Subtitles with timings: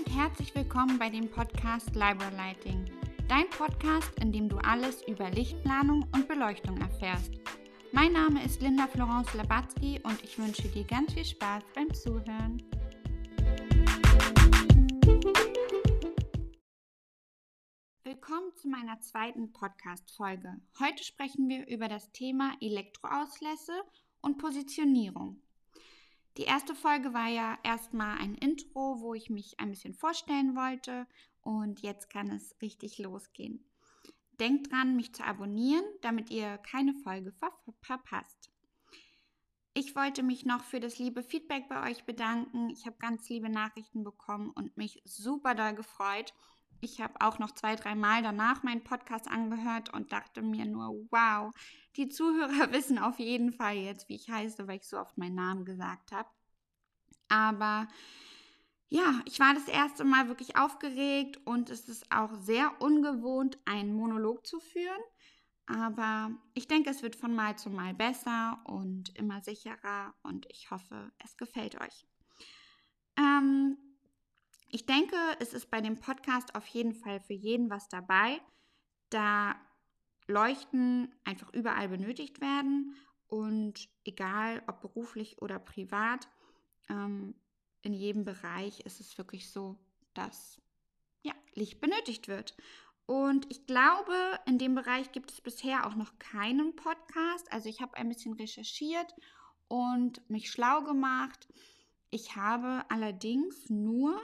[0.00, 2.90] und herzlich willkommen bei dem Podcast Library Lighting.
[3.28, 7.32] Dein Podcast, in dem du alles über Lichtplanung und Beleuchtung erfährst.
[7.92, 12.62] Mein Name ist Linda Florence Labatzky und ich wünsche dir ganz viel Spaß beim Zuhören.
[18.02, 20.62] Willkommen zu meiner zweiten Podcast-Folge.
[20.78, 23.74] Heute sprechen wir über das Thema Elektroauslässe
[24.22, 25.42] und Positionierung.
[26.36, 31.06] Die erste Folge war ja erstmal ein Intro, wo ich mich ein bisschen vorstellen wollte
[31.42, 33.64] und jetzt kann es richtig losgehen.
[34.38, 38.50] Denkt dran, mich zu abonnieren, damit ihr keine Folge ver verpasst.
[39.74, 42.70] Ich wollte mich noch für das liebe Feedback bei euch bedanken.
[42.70, 46.34] Ich habe ganz liebe Nachrichten bekommen und mich super doll gefreut.
[46.80, 51.06] Ich habe auch noch zwei, drei Mal danach meinen Podcast angehört und dachte mir nur,
[51.10, 51.52] wow,
[51.96, 55.34] die Zuhörer wissen auf jeden Fall jetzt, wie ich heiße, weil ich so oft meinen
[55.34, 56.28] Namen gesagt habe.
[57.28, 57.86] Aber
[58.88, 63.94] ja, ich war das erste Mal wirklich aufgeregt und es ist auch sehr ungewohnt, einen
[63.94, 65.00] Monolog zu führen.
[65.66, 70.70] Aber ich denke, es wird von Mal zu Mal besser und immer sicherer und ich
[70.72, 72.04] hoffe, es gefällt euch.
[73.16, 73.76] Ähm,
[74.72, 78.40] ich denke, es ist bei dem Podcast auf jeden Fall für jeden was dabei,
[79.10, 79.56] da
[80.26, 82.94] Leuchten einfach überall benötigt werden
[83.26, 86.28] und egal ob beruflich oder privat,
[86.88, 87.34] ähm,
[87.82, 89.78] in jedem Bereich ist es wirklich so,
[90.14, 90.60] dass
[91.22, 92.56] ja, Licht benötigt wird.
[93.06, 94.14] Und ich glaube,
[94.46, 97.52] in dem Bereich gibt es bisher auch noch keinen Podcast.
[97.52, 99.14] Also ich habe ein bisschen recherchiert
[99.68, 101.48] und mich schlau gemacht.
[102.10, 104.20] Ich habe allerdings nur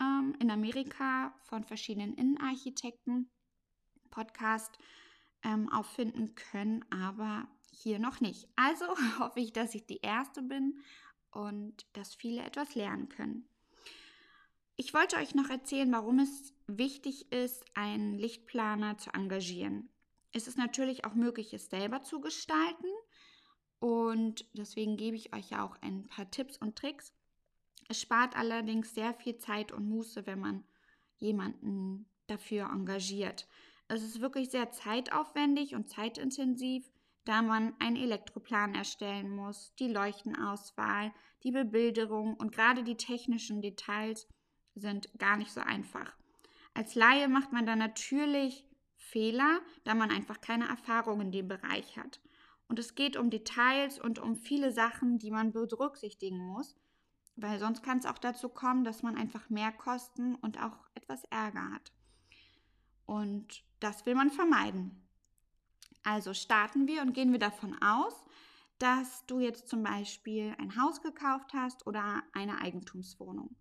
[0.00, 3.30] ähm, in Amerika von verschiedenen Innenarchitekten
[4.10, 4.78] Podcast
[5.42, 8.48] ähm, auffinden können, aber hier noch nicht.
[8.56, 8.86] Also
[9.18, 10.80] hoffe ich, dass ich die Erste bin
[11.30, 13.48] und dass viele etwas lernen können.
[14.76, 19.88] Ich wollte euch noch erzählen, warum es wichtig ist, einen Lichtplaner zu engagieren.
[20.32, 22.88] Es ist natürlich auch möglich, es selber zu gestalten
[23.78, 27.14] und deswegen gebe ich euch ja auch ein paar Tipps und Tricks.
[27.88, 30.64] Es spart allerdings sehr viel Zeit und Muße, wenn man
[31.18, 33.48] jemanden dafür engagiert.
[33.88, 36.90] Es ist wirklich sehr zeitaufwendig und zeitintensiv,
[37.24, 44.28] da man einen Elektroplan erstellen muss, die Leuchtenauswahl, die Bebilderung und gerade die technischen Details
[44.74, 46.16] sind gar nicht so einfach.
[46.74, 48.64] Als Laie macht man dann natürlich
[48.96, 52.20] Fehler, da man einfach keine Erfahrung in dem Bereich hat.
[52.68, 56.76] Und es geht um Details und um viele Sachen, die man berücksichtigen muss,
[57.36, 61.24] weil sonst kann es auch dazu kommen, dass man einfach mehr Kosten und auch etwas
[61.24, 61.92] Ärger hat.
[63.04, 65.06] Und das will man vermeiden.
[66.02, 68.24] Also starten wir und gehen wir davon aus,
[68.78, 73.56] dass du jetzt zum Beispiel ein Haus gekauft hast oder eine Eigentumswohnung.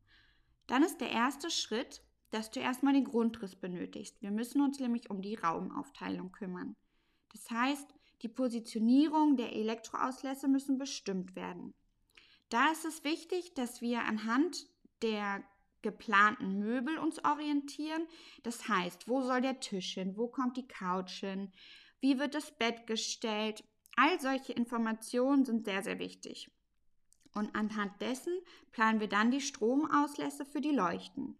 [0.68, 4.22] Dann ist der erste Schritt, dass du erstmal den Grundriss benötigst.
[4.22, 6.76] Wir müssen uns nämlich um die Raumaufteilung kümmern.
[7.32, 11.74] Das heißt, die Positionierung der Elektroauslässe müssen bestimmt werden.
[12.50, 14.68] Da ist es wichtig, dass wir anhand
[15.02, 15.44] der
[15.82, 18.08] geplanten Möbel uns orientieren.
[18.44, 20.18] Das heißt, wo soll der Tisch hin?
[20.18, 21.52] Wo kommt die Couch hin?
[22.00, 23.64] Wie wird das Bett gestellt?
[23.96, 26.52] All solche Informationen sind sehr, sehr wichtig.
[27.34, 28.34] Und anhand dessen
[28.72, 31.38] planen wir dann die Stromauslässe für die Leuchten.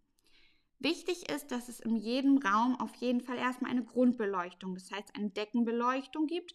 [0.80, 5.16] Wichtig ist, dass es in jedem Raum auf jeden Fall erstmal eine Grundbeleuchtung, das heißt
[5.16, 6.54] eine Deckenbeleuchtung gibt,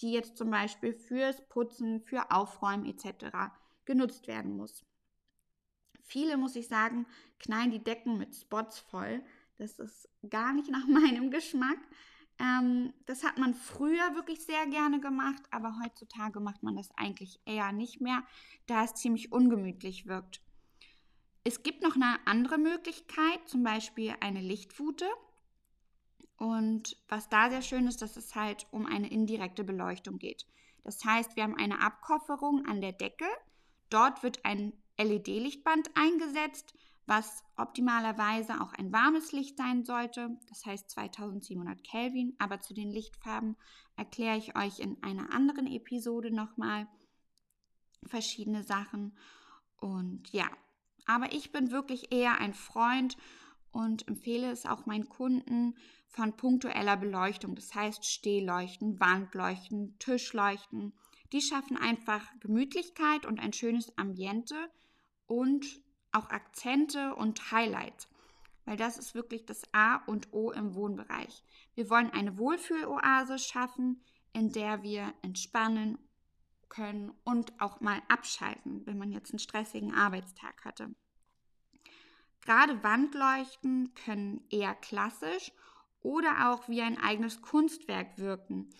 [0.00, 3.52] die jetzt zum Beispiel fürs Putzen, für Aufräumen etc.
[3.84, 4.84] genutzt werden muss.
[6.02, 7.06] Viele, muss ich sagen,
[7.38, 9.22] knallen die Decken mit Spots voll.
[9.58, 11.78] Das ist gar nicht nach meinem Geschmack.
[12.38, 17.40] Ähm, das hat man früher wirklich sehr gerne gemacht, aber heutzutage macht man das eigentlich
[17.44, 18.24] eher nicht mehr,
[18.66, 20.40] da es ziemlich ungemütlich wirkt.
[21.44, 25.06] Es gibt noch eine andere Möglichkeit, zum Beispiel eine Lichtwute.
[26.36, 30.46] Und was da sehr schön ist, dass es halt um eine indirekte Beleuchtung geht.
[30.82, 33.26] Das heißt, wir haben eine Abkofferung an der Decke.
[33.92, 36.74] Dort wird ein LED-Lichtband eingesetzt,
[37.04, 42.34] was optimalerweise auch ein warmes Licht sein sollte, das heißt 2700 Kelvin.
[42.38, 43.56] Aber zu den Lichtfarben
[43.96, 46.86] erkläre ich euch in einer anderen Episode nochmal
[48.06, 49.16] verschiedene Sachen.
[49.76, 50.48] Und ja,
[51.06, 53.16] aber ich bin wirklich eher ein Freund
[53.72, 55.74] und empfehle es auch meinen Kunden
[56.08, 60.92] von punktueller Beleuchtung, das heißt Stehleuchten, Wandleuchten, Tischleuchten.
[61.32, 64.70] Die schaffen einfach Gemütlichkeit und ein schönes Ambiente
[65.26, 65.82] und
[66.12, 68.06] auch Akzente und Highlights,
[68.66, 71.42] weil das ist wirklich das A und O im Wohnbereich.
[71.74, 75.98] Wir wollen eine Wohlfühloase schaffen, in der wir entspannen
[76.68, 80.94] können und auch mal abschalten, wenn man jetzt einen stressigen Arbeitstag hatte.
[82.42, 85.52] Gerade Wandleuchten können eher klassisch
[86.00, 88.70] oder auch wie ein eigenes Kunstwerk wirken,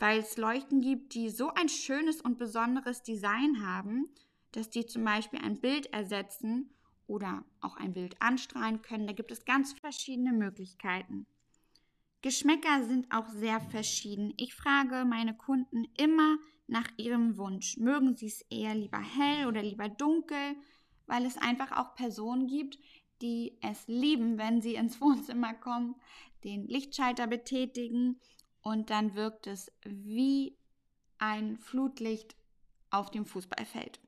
[0.00, 4.08] weil es Leuchten gibt, die so ein schönes und besonderes Design haben,
[4.52, 6.70] dass die zum Beispiel ein Bild ersetzen
[7.06, 9.06] oder auch ein Bild anstrahlen können.
[9.06, 11.26] Da gibt es ganz verschiedene Möglichkeiten.
[12.22, 14.32] Geschmäcker sind auch sehr verschieden.
[14.38, 17.76] Ich frage meine Kunden immer nach ihrem Wunsch.
[17.76, 20.56] Mögen sie es eher lieber hell oder lieber dunkel,
[21.06, 22.78] weil es einfach auch Personen gibt,
[23.20, 25.94] die es lieben, wenn sie ins Wohnzimmer kommen,
[26.42, 28.18] den Lichtschalter betätigen
[28.62, 30.56] und dann wirkt es wie
[31.18, 32.36] ein Flutlicht
[32.90, 34.00] auf dem Fußballfeld.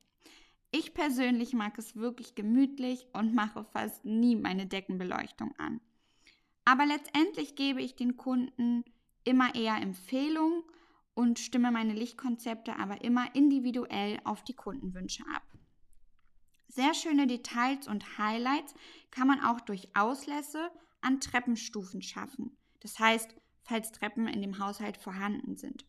[0.70, 5.80] Ich persönlich mag es wirklich gemütlich und mache fast nie meine Deckenbeleuchtung an.
[6.64, 8.84] Aber letztendlich gebe ich den Kunden
[9.24, 10.62] immer eher Empfehlungen
[11.14, 15.42] und stimme meine Lichtkonzepte aber immer individuell auf die Kundenwünsche ab.
[16.68, 18.74] Sehr schöne Details und Highlights
[19.10, 20.70] kann man auch durch Auslässe
[21.02, 22.56] an Treppenstufen schaffen.
[22.80, 25.84] Das heißt, falls Treppen in dem Haushalt vorhanden sind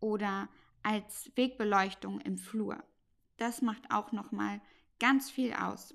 [0.00, 0.48] oder
[0.82, 2.82] als Wegbeleuchtung im Flur.
[3.36, 4.60] Das macht auch noch mal
[4.98, 5.94] ganz viel aus.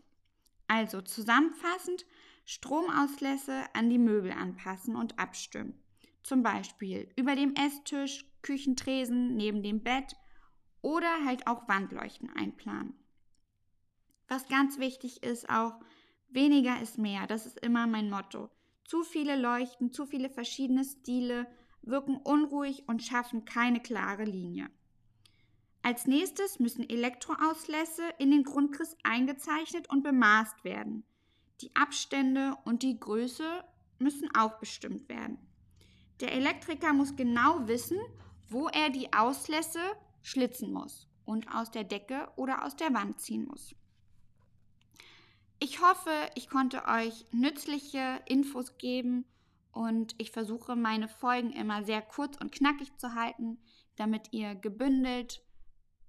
[0.67, 2.05] Also zusammenfassend
[2.45, 5.81] Stromauslässe an die Möbel anpassen und abstimmen.
[6.23, 10.15] Zum Beispiel über dem Esstisch, Küchentresen, neben dem Bett
[10.81, 12.93] oder halt auch Wandleuchten einplanen.
[14.27, 15.79] Was ganz wichtig ist auch,
[16.29, 17.27] weniger ist mehr.
[17.27, 18.49] Das ist immer mein Motto.
[18.91, 21.47] Zu viele Leuchten, zu viele verschiedene Stile
[21.81, 24.69] wirken unruhig und schaffen keine klare Linie.
[25.81, 31.05] Als nächstes müssen Elektroauslässe in den Grundriss eingezeichnet und bemaßt werden.
[31.61, 33.63] Die Abstände und die Größe
[33.97, 35.37] müssen auch bestimmt werden.
[36.19, 37.97] Der Elektriker muss genau wissen,
[38.49, 39.79] wo er die Auslässe
[40.21, 43.73] schlitzen muss und aus der Decke oder aus der Wand ziehen muss.
[45.63, 49.25] Ich hoffe, ich konnte euch nützliche Infos geben
[49.71, 53.59] und ich versuche meine Folgen immer sehr kurz und knackig zu halten,
[53.95, 55.43] damit ihr gebündelt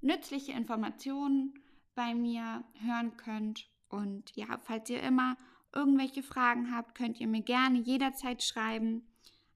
[0.01, 1.53] nützliche Informationen
[1.95, 3.69] bei mir hören könnt.
[3.91, 5.37] Und ja, falls ihr immer
[5.75, 9.07] irgendwelche Fragen habt, könnt ihr mir gerne jederzeit schreiben.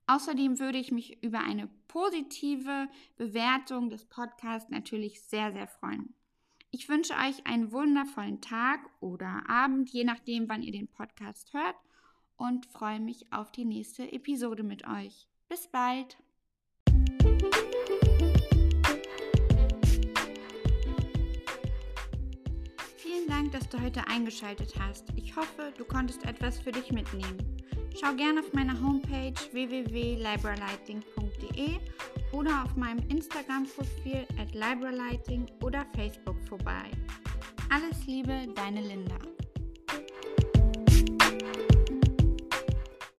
[0.07, 6.15] Außerdem würde ich mich über eine positive Bewertung des Podcasts natürlich sehr, sehr freuen.
[6.79, 11.75] Ich wünsche euch einen wundervollen Tag oder Abend, je nachdem, wann ihr den Podcast hört
[12.37, 15.27] und freue mich auf die nächste Episode mit euch.
[15.49, 16.19] Bis bald!
[23.27, 25.09] Dank, dass du heute eingeschaltet hast.
[25.17, 27.37] Ich hoffe, du konntest etwas für dich mitnehmen.
[27.99, 31.81] Schau gerne auf meiner Homepage www.libralighting.de
[32.37, 36.91] oder auf meinem Instagram-Profil at libralighting oder Facebook vorbei.
[37.71, 39.17] Alles Liebe, deine Linda.